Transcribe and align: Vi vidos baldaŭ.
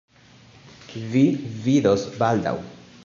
Vi 1.11 1.23
vidos 1.67 2.07
baldaŭ. 2.23 2.57